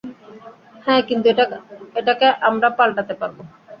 হ্যা, 0.83 0.95
কিন্তু 1.09 1.27
আমরা 1.29 1.47
এটাকে 1.99 2.27
পাল্টাতে 2.77 3.13
পারব। 3.21 3.37